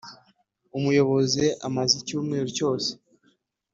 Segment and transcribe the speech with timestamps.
[0.77, 2.89] umuyobozi amaze icyumweru cyose